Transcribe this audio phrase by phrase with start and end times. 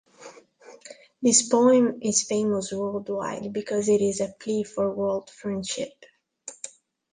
[1.21, 5.93] This poem is famous worldwide because it is a plea for world friendship.